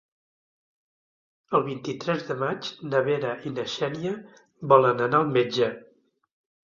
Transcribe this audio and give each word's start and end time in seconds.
El 1.59 1.65
vint-i-tres 1.67 2.25
de 2.29 2.37
maig 2.43 2.69
na 2.93 3.03
Vera 3.09 3.35
i 3.51 3.55
na 3.59 3.67
Xènia 3.77 4.15
volen 4.73 5.05
anar 5.09 5.21
al 5.25 5.31
metge. 5.39 5.69